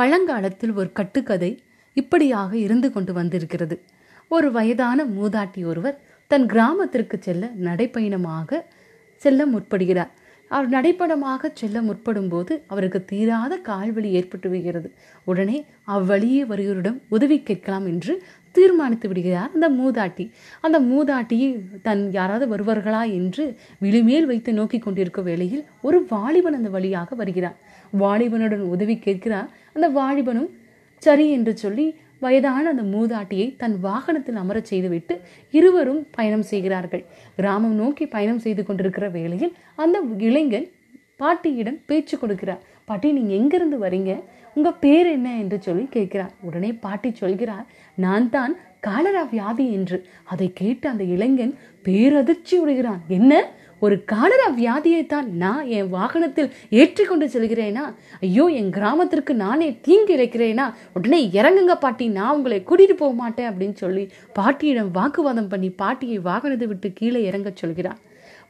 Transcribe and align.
பழங்காலத்தில் 0.00 0.74
ஒரு 0.74 0.92
கட்டுக்கதை 0.92 1.62
இப்படியாக 1.96 2.56
இருந்து 2.56 2.92
கொண்டு 2.92 3.12
வந்திருக்கிறது. 3.12 3.76
ஒரு 4.28 4.52
வயதான 4.52 5.04
மூதாட்டி 5.04 5.64
ஒருவர் 5.64 6.00
தன் 6.30 6.46
கிராமத்திற்கு 6.46 7.16
செல்ல 7.20 7.50
நடைப்பயணமாக 7.62 8.60
செல்ல 9.22 9.46
முற்படுகிறார். 9.46 10.12
அவர் 10.50 10.68
நடைப்படமாக 10.70 11.50
செல்ல 11.54 11.82
முற்படும் 11.82 12.28
போது 12.28 12.62
அவருக்கு 12.66 13.04
தீராத 13.04 13.58
கால்வழி 13.66 14.10
ஏற்பட்டு 14.18 14.48
விடுகிறது. 14.48 14.88
உடனே 15.24 15.58
அவ்வழியே 15.84 16.42
வருகிறவரிடம் 16.44 16.98
உதவி 17.08 17.38
கேட்கலாம் 17.42 17.86
என்று 17.86 18.14
தீர்மானித்து 18.56 19.06
விடுகிறார். 19.10 19.50
அந்த 19.56 19.68
மூதாட்டி 19.78 20.24
அந்த 20.66 20.78
மூதாட்டியை 20.90 21.48
தன் 21.86 22.02
யாராவது 22.18 22.46
வருவார்களா 22.52 23.02
என்று 23.18 23.44
விழிமேல் 23.84 24.28
வைத்து 24.30 24.52
நோக்கி 24.60 24.78
கொண்டிருக்கும் 24.78 25.28
வேளையில் 25.30 25.64
ஒரு 25.88 26.00
வாலிபன் 26.12 26.58
அந்த 26.60 26.70
வழியாக 26.76 27.14
வருகிறார் 27.22 27.58
வாலிபனுடன் 28.02 28.64
உதவி 28.74 28.96
கேட்கிறார் 29.06 29.50
அந்த 29.76 29.88
வாலிபனும் 30.00 30.50
சரி 31.06 31.26
என்று 31.36 31.52
சொல்லி 31.64 31.86
வயதான 32.24 32.70
அந்த 32.72 32.84
மூதாட்டியை 32.92 33.46
தன் 33.62 33.74
வாகனத்தில் 33.86 34.38
அமரச் 34.42 34.70
செய்துவிட்டு 34.70 35.14
இருவரும் 35.58 36.02
பயணம் 36.16 36.46
செய்கிறார்கள். 36.50 37.02
கிராமம் 37.38 37.74
நோக்கி 37.80 38.04
பயணம் 38.14 38.42
செய்து 38.44 38.62
கொண்டிருக்கிற 38.68 39.08
வேளையில் 39.16 39.52
அந்த 39.84 39.98
இளைஞன் 40.28 40.68
பாட்டியிடம் 41.22 41.80
பேச்சு 41.90 42.14
கொடுக்கிறார். 42.18 42.62
பாட்டி 42.88 43.12
நீங்கள் 43.12 43.36
எங்கிருந்து 43.36 43.76
வரீங்க? 43.78 44.12
உங்க 44.54 44.70
பேர் 44.72 45.06
என்ன? 45.06 45.28
என்று 45.38 45.56
சொல்லி 45.60 45.84
கேட்கிறார். 45.90 46.32
உடனே 46.40 46.72
பாட்டி 46.72 47.10
சொல்கிறார் 47.14 47.66
நான் 47.94 48.30
தான் 48.30 48.54
காலரா 48.80 49.22
வியாதி 49.22 49.66
என்று. 49.72 49.98
அதை 50.24 50.52
கேட்டு 50.52 50.88
அந்த 50.88 51.04
இளைஞன் 51.04 51.54
பேரதிர்ச்சி 51.84 52.56
விடுகிறான் 52.60 53.00
என்ன? 53.08 53.32
ஒரு 53.80 53.96
காலரா 54.04 54.46
வியாதியைத்தான் 54.58 55.26
நான் 55.42 55.66
என் 55.66 55.88
வாகனத்தில் 55.88 56.52
ஏற்றிக்கொண்டு 56.70 57.26
செல்கிறேனா? 57.26 57.84
ஐயோ 58.20 58.44
என் 58.60 58.70
கிராமத்திற்கு 58.70 59.34
நானே 59.34 59.78
தீங்கு 59.82 60.16
இழைக்கிறேனா? 60.16 60.66
உடனே 60.94 61.20
இறங்குங்க 61.32 61.74
பாட்டி 61.80 62.08
நான் 62.08 62.34
உங்களை 62.36 62.58
கூட்டிட்டு 62.60 62.96
போக 63.02 63.12
மாட்டேன். 63.12 63.50
அப்படின்னு 63.50 63.74
சொல்லி 63.74 64.04
பாட்டியிடம் 64.32 64.90
வாக்குவாதம் 64.90 65.48
பண்ணி 65.48 65.70
பாட்டியை 65.70 66.18
வாகனத்தை 66.18 66.66
விட்டு 66.66 66.92
கீழே 66.92 67.22
இறங்க 67.24 67.50
சொல்கிறார். 67.54 68.00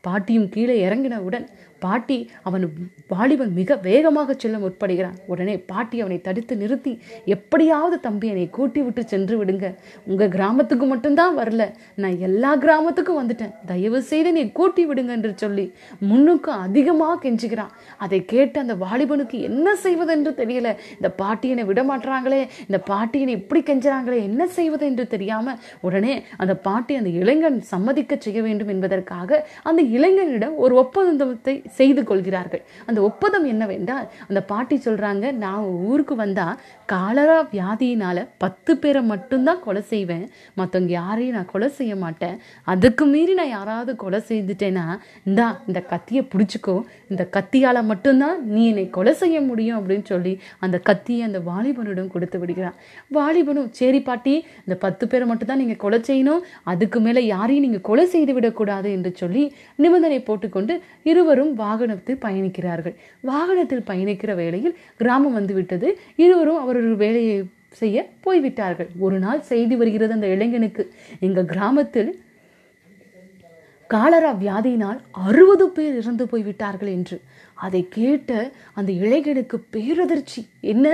பாட்டியும் 0.00 0.48
கீழே 0.48 0.74
இறங்கினவுடன் 0.88 1.46
பாட்டி 1.84 2.18
அவன் 2.48 2.64
வாலிபன் 3.12 3.52
மிக 3.58 3.78
வேகமாக 3.88 4.36
செல்ல 4.42 4.56
முற்படுகிறான். 4.62 5.16
உடனே 5.32 5.54
பாட்டி 5.70 5.96
அவனை 6.02 6.18
தடுத்து 6.26 6.54
நிறுத்தி 6.62 6.92
எப்படியாவது 7.34 7.96
தம்பி 8.06 8.26
என்னை 8.32 8.46
கூட்டி 8.58 8.80
விட்டு 8.86 9.02
சென்று 9.12 9.34
விடுங்க. 9.40 9.66
உங்கள் 10.10 10.32
கிராமத்துக்கு 10.36 10.86
மட்டும்தான் 10.92 11.34
வரல. 11.40 11.62
நான் 12.02 12.16
எல்லா 12.28 12.50
கிராமத்துக்கும் 12.64 13.20
வந்துட்டேன். 13.20 13.52
தயவு 13.70 14.00
செய்து 14.10 14.32
நீ 14.38 14.44
கூட்டி 14.58 14.84
விடுங்க 14.90 15.12
என்று 15.18 15.32
சொல்லி 15.44 15.66
முன்னுக்கு 16.10 16.52
அதிகமாக 16.66 17.18
கெஞ்சுகிறான். 17.24 17.72
அதை 18.06 18.20
கேட்டு 18.34 18.58
அந்த 18.64 18.76
வாலிபனுக்கு 18.84 19.38
என்ன 19.50 19.76
செய்வது 19.84 20.12
என்று 20.16 20.32
தெரியல. 20.42 20.68
இந்த 20.98 21.10
பாட்டியனை 21.22 21.64
விட 21.70 21.82
மாட்டுறாங்களே 21.90 22.40
இந்த 22.66 22.80
பாட்டியனை 22.90 23.34
இப்படி 23.40 23.62
கெஞ்சுறாங்களே. 23.70 24.20
என்ன 24.30 24.42
செய்வது 24.58 24.84
என்று 24.90 25.06
தெரியாமல் 25.14 25.60
உடனே 25.86 26.14
அந்த 26.42 26.54
பாட்டி 26.66 26.92
அந்த 27.00 27.10
இளைஞன் 27.22 27.58
சம்மதிக்க 27.72 28.12
செய்ய 28.26 28.40
வேண்டும் 28.46 28.72
என்பதற்காக 28.74 29.40
அந்த 29.70 29.80
இளைஞனிடம் 29.96 30.56
ஒரு 30.64 30.74
ஒப்பந்தத்தை 30.82 31.54
செய்து 31.78 32.02
கொள்கிறார்கள். 32.10 32.62
அந்த 32.88 32.98
ஒப்பந்தம் 33.08 33.46
என்னவென்றால் 33.52 34.06
அந்த 34.28 34.40
பாட்டி 34.52 34.76
சொல்கிறாங்க 34.86 35.32
நான் 35.44 35.68
ஊருக்கு 35.90 36.14
வந்தால் 36.22 36.58
காலரா 36.92 37.38
வியாதியினால் 37.54 38.22
பத்து 38.42 38.72
பேரை 38.82 39.02
மட்டும்தான் 39.12 39.62
கொலை 39.66 39.82
செய்வேன். 39.92 40.26
மற்றவங்க 40.58 40.92
யாரையும் 41.00 41.36
நான் 41.38 41.50
கொலை 41.52 41.68
செய்ய 41.78 41.94
மாட்டேன். 42.04 42.36
அதுக்கு 42.72 43.04
மீறி 43.12 43.34
நான் 43.40 43.52
யாராவது 43.54 43.92
கொலை 44.02 44.20
செய்துட்டேன்னா 44.30 44.86
இந்தா 45.28 45.46
இந்த 45.68 45.80
கத்தியை 45.92 46.22
பிடிச்சிக்கோ. 46.32 46.76
இந்த 47.12 47.22
கத்தியால் 47.36 47.80
மட்டும்தான் 47.90 48.38
நீ 48.54 48.62
என்னை 48.72 48.86
கொலை 48.98 49.14
செய்ய 49.22 49.36
முடியும் 49.50 49.78
அப்படின்னு 49.78 50.06
சொல்லி 50.12 50.34
அந்த 50.64 50.76
கத்தியை 50.88 51.22
அந்த 51.28 51.40
வாலிபனிடம் 51.50 52.12
கொடுத்து 52.14 52.38
விடுகிறான். 52.42 52.76
வாலிபனும் 53.18 53.70
சரி 53.80 54.00
பாட்டி 54.08 54.34
இந்த 54.66 54.76
பத்து 54.84 55.04
பேரை 55.12 55.26
மட்டும்தான் 55.30 55.62
நீங்கள் 55.62 55.82
கொலை 55.84 56.00
செய்யணும். 56.10 56.42
அதுக்கு 56.72 57.00
மேலே 57.06 57.22
யாரையும் 57.34 57.66
நீங்கள் 57.66 57.86
கொலை 57.90 58.06
செய்து 58.14 58.32
விடக்கூடாது 58.36 58.88
என்று 58.96 59.12
சொல்லி 59.22 59.44
நிபந்தனை 59.84 60.20
போட்டுக்கொண்டு 60.28 60.76
இருவரும் 61.10 61.52
வாகனத்தில் 61.64 62.22
பயணிக்கிறார்கள். 62.22 62.96
வாகனத்தில் 63.20 63.86
பயணிக்கிற 63.86 64.32
வேளையில் 64.34 64.78
கிராமம் 64.96 65.38
வந்துவிட்டது. 65.38 65.88
இருவரும் 66.24 66.62
அவரொரு 66.62 66.94
வேலையை 66.96 67.36
செய்ய 67.82 67.98
போய்விட்டார்கள். 68.20 68.90
ஒரு 68.98 69.18
நாள் 69.18 69.48
செய்தி 69.52 69.74
வருகிறது 69.76 70.12
அந்த 70.12 70.26
இளைஞனுக்கு. 70.26 70.84
எங்கள் 71.20 71.50
கிராமத்தில் 71.54 72.10
காலரா 73.94 74.30
வியாதியினால் 74.34 75.00
அறுபது 75.26 75.64
பேர் 75.76 75.96
இறந்து 75.96 76.24
போய்விட்டார்கள் 76.28 76.90
என்று. 76.96 77.16
அதை 77.64 77.80
கேட்ட 77.96 78.30
அந்த 78.74 78.90
இளைஞனுக்கு 79.04 79.56
பேரதிர்ச்சி. 79.72 80.40
என்ன? 80.74 80.88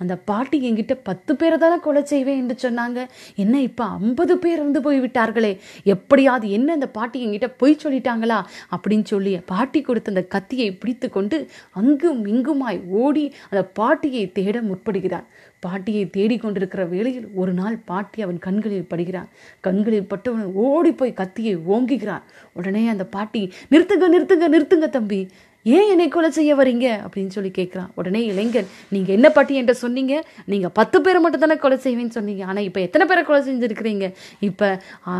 அந்த 0.00 0.14
பாட்டி 0.30 0.58
என்கிட்ட 0.66 0.94
பத்து 1.08 1.36
பேரை 1.36 1.56
தானே 1.58 1.78
கொலை 1.80 2.02
செய்வேன் 2.04 2.40
என்று 2.42 2.56
சொன்னாங்க. 2.64 3.00
என்ன 3.36 3.60
இப்போ 3.68 3.84
ஐம்பது 3.84 4.34
பேர் 4.38 4.58
இறந்து 4.58 4.80
போய்விட்டார்களே? 4.86 5.52
எப்படியாவது 5.94 6.46
என்ன 6.50 6.72
அந்த 6.72 6.88
பாட்டி 6.98 7.18
என்கிட்ட 7.26 7.48
பொய் 7.62 7.80
சொல்லிட்டாங்களா? 7.82 8.38
அப்படின்னு 8.76 9.08
சொல்லி 9.12 9.32
பாட்டி 9.52 9.80
கொடுத்த 9.80 10.12
அந்த 10.14 10.24
கத்தியை 10.34 10.68
பிடித்து 10.72 11.08
கொண்டு 11.10 11.38
அங்கும் 11.80 12.22
இங்குமாய் 12.26 12.80
ஓடி 13.04 13.26
அந்த 13.50 13.62
பாட்டியை 13.80 14.24
தேட 14.32 14.56
முற்படுகிறான் 14.62 15.28
பாட்டியை 15.64 16.04
தேடிக்கொண்டிருக்கிற 16.16 16.82
வேளையில் 16.88 17.28
ஒரு 17.34 17.52
நாள் 17.52 17.76
பாட்டி 17.90 18.22
அவன் 18.22 18.38
கண்களில் 18.38 18.86
படுகிறான். 18.90 19.28
கண்களில் 19.66 20.08
பட்டவன் 20.12 20.46
ஓடி 20.66 20.92
போய் 20.92 21.18
கத்தியை 21.20 21.54
ஓங்குகிறான். 21.56 22.24
உடனே 22.52 22.82
அந்த 22.88 23.04
பாட்டி 23.16 23.42
நிறுத்துங்க 23.70 24.08
நிறுத்துங்க 24.14 24.48
நிறுத்துங்க 24.54 24.88
தம்பி. 24.88 25.20
ஏன் 25.66 25.88
என்னை 25.92 26.04
கொலை 26.12 26.28
செய்ய 26.36 26.52
வரீங்க? 26.58 26.86
அப்படின்னு 27.06 27.32
சொல்லி 27.34 27.50
கேட்குறான் 27.56 27.88
உடனே 28.00 28.20
இளைஞன் 28.30 28.68
நீங்கள் 28.94 29.14
என்ன 29.16 29.28
பாட்டி 29.36 29.56
என்கிட்ட 29.56 29.74
சொன்னீங்க? 29.82 30.14
நீங்கள் 30.52 30.72
பத்து 30.78 30.98
பேரை 31.04 31.18
மட்டும் 31.24 31.42
தானே 31.44 31.56
கொலை 31.64 31.76
செய்வேன்னு 31.86 32.14
சொன்னீங்க. 32.16 32.42
ஆனால் 32.50 32.66
இப்போ 32.68 32.80
எத்தனை 32.86 33.04
பேரை 33.10 33.22
கொலை 33.28 33.40
செஞ்சுருக்கிறீங்க? 33.48 34.06
இப்போ 34.48 34.68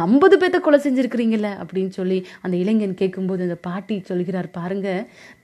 ஐம்பது 0.06 0.36
பேர்த்த 0.42 0.60
கொலை 0.66 0.78
செஞ்சுருக்கிறீங்கல்ல? 0.86 1.50
அப்படின்னு 1.64 1.92
சொல்லி 1.98 2.18
அந்த 2.44 2.54
இளைஞன் 2.62 2.94
கேட்கும்போது 3.00 3.44
அந்த 3.48 3.58
பாட்டி 3.68 3.98
சொல்கிறார் 4.10 4.48
பாருங்க 4.58 4.88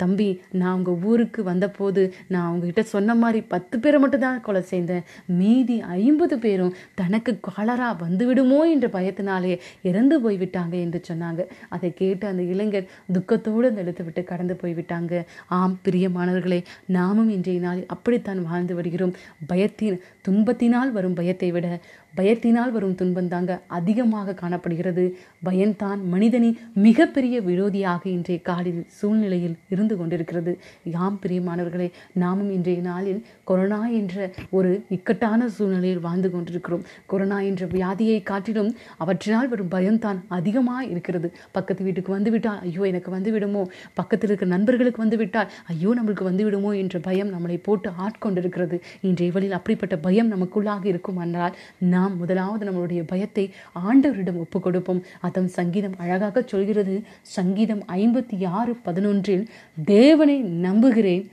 தம்பி 0.03 0.29
நான் 0.61 0.75
உங்கள் 0.79 0.99
ஊருக்கு 1.11 1.43
வந்தபோது 1.51 2.05
நான் 2.33 2.47
அவங்ககிட்ட 2.49 2.85
சொன்ன 2.95 3.19
மாதிரி 3.23 3.43
பத்து 3.55 3.77
பேரை 3.85 4.01
மட்டும் 4.05 4.25
தான் 4.27 4.41
கொலை 4.49 4.65
செய்தேன். 4.73 5.05
மீதி 5.41 5.79
ஐம்பது 5.99 6.39
பேரும் 6.47 6.75
தனக்கு 7.03 7.35
காலரா 7.51 7.91
வந்துவிடுமோ 8.05 8.63
என்ற 8.75 8.89
பயத்தினாலே 8.97 9.53
இறந்து 9.91 10.19
போய்விட்டாங்க 10.27 10.75
என்று 10.87 11.03
சொன்னாங்க. 11.11 11.43
அதை 11.77 11.93
கேட்டு 12.03 12.27
அந்த 12.33 12.43
இளைஞன் 12.55 12.91
துக்கத்தோடு 13.19 13.71
அந்த 13.73 13.87
எழுத்து 13.87 14.05
விட்டு 14.09 14.25
கடந்து 14.33 14.57
போய்விட்டாங்க 14.87 15.25
ஆம் 15.49 15.79
பிரியமானவர்களே 15.85 16.65
நாமும் 16.87 17.29
இன்றைய 17.29 17.61
நாளில் 17.61 17.87
அப்படித்தான் 17.87 18.43
வாழ்ந்து 18.43 18.75
வருகிறோம். 18.75 19.15
பயத்தின் 19.47 20.01
துன்பத்தினால் 20.21 20.93
வரும் 20.93 21.15
பயத்தை 21.15 21.51
விட 21.51 21.81
பயத்தினால் 22.17 22.73
வரும் 22.77 22.97
துன்பந்தாங்க 23.01 23.53
அதிகமாக 23.79 24.35
காணப்படுகிறது. 24.43 25.05
பயம்தான் 25.43 26.01
மனிதனின் 26.09 26.57
மிகப்பெரிய 26.87 27.37
விரோதியாக 27.41 28.03
இன்றைய 28.17 28.39
காலில் 28.43 28.81
சூழ்நிலையில் 28.99 29.57
இருந்து 29.69 29.97
கொண்டிருக்கிறது. 29.97 30.53
யாம் 30.97 31.19
பிரியமானவர்களே 31.23 31.89
நாமும் 32.23 32.51
இன்றைய 32.51 32.81
நாளில் 32.81 33.21
கொரோனா 33.45 33.81
என்ற 34.01 34.15
ஒரு 34.51 34.71
இக்கட்டான 34.89 35.49
சூழ்நிலையில் 35.49 36.01
வாழ்ந்து 36.01 36.31
கொண்டிருக்கிறோம். 36.31 36.85
கொரோனா 37.07 37.41
என்ற 37.41 37.67
வியாதியை 37.67 38.19
காட்டிலும் 38.23 38.71
அவற்றினால் 39.05 39.49
வரும் 39.49 39.73
பயம்தான் 39.77 40.19
அதிகமாக 40.39 40.85
இருக்கிறது. 40.85 41.29
பக்கத்து 41.53 41.85
வீட்டுக்கு 41.85 42.13
வந்துவிட்டால் 42.13 42.61
ஐயோ 42.67 42.83
எனக்கு 42.93 43.11
வந்துவிடுமோ? 43.17 43.63
பக்கத்தில் 44.01 44.31
இருக்கிற 44.31 44.51
நண்பர்களுக்கு 44.57 45.03
வந்து 45.05 45.17
விட்டால் 45.17 45.51
ஐயோ 45.67 45.91
நம்மளுக்கு 45.99 46.25
வந்து 46.31 46.45
விடுமோ 46.45 46.71
என்ற 46.83 46.97
பயம் 46.99 47.33
நம்மளை 47.35 47.57
போட்டு 47.63 47.91
ஆட்கொண்டிருக்கிறது. 48.05 48.79
இன்றைய 49.01 49.33
வழியில் 49.33 49.57
அப்படிப்பட்ட 49.59 49.97
பயம் 50.07 50.33
நமக்குள்ளாக 50.35 50.85
இருக்கும். 50.93 51.21
என்றால் 51.25 51.55
நாம் 51.95 52.06
முதலாவது 52.15 52.71
நம்மளுடைய 52.71 53.03
பயத்தை 53.07 53.53
ஆண்டவரிடம் 53.75 54.37
ஒப்பு 54.37 54.61
கொடுப்போம் 54.61 55.05
அதன் 55.21 55.49
சங்கீதம் 55.49 55.95
அழகாக 55.99 56.43
சொல்கிறது. 56.47 57.03
சங்கீதம் 57.23 57.85
ஐம்பத்தி 57.93 58.47
ஆறு 58.47 58.77
பதினொன்றில் 58.85 59.47
தேவனை 59.85 60.41
நம்புகிறேன் 60.41 61.31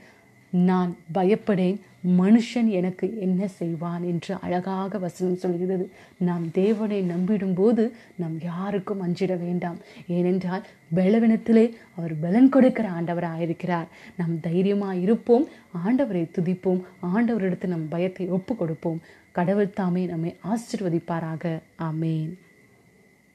நான் 0.50 0.96
பயப்படேன் 1.14 1.80
மனுஷன் 2.08 2.66
எனக்கு 2.66 3.18
என்ன 3.20 3.48
செய்வான் 3.48 4.02
என்று 4.02 4.36
அழகாக 4.40 4.98
வசனம் 4.98 5.36
சொல்கிறது. 5.36 5.90
நாம் 6.18 6.50
தேவனை 6.50 7.02
நம்பிடும்போது 7.02 7.90
நாம் 8.16 8.40
யாருக்கும் 8.40 9.02
அஞ்சிட 9.02 9.38
வேண்டாம். 9.38 9.76
ஏனென்றால் 10.08 10.66
பலவினத்திலே 10.94 11.72
அவர் 11.96 12.14
பலன் 12.20 12.48
கொடுக்கிற 12.48 12.90
ஆண்டவராக 12.90 13.40
இருக்கிறார். 13.40 13.86
நாம் 14.16 14.40
தைரியமாக 14.40 14.96
இருப்போம் 14.96 15.48
ஆண்டவரை 15.86 16.24
துதிப்போம் 16.38 16.82
ஆண்டவரிடத்து 17.16 17.66
நம் 17.66 17.88
பயத்தை 17.88 18.28
ஒப்பு 18.28 18.56
கொடுப்போம் 18.56 19.00
கடவுள் 19.32 19.70
தாமே 19.70 20.06
நம்மை 20.06 20.36
ஆசிர்வதிப்பாராக. 20.44 21.58
ஆமேன். 21.78 22.32